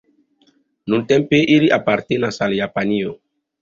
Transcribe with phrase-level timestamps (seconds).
[0.93, 3.19] Nuntempe ili apartenas al Japanio.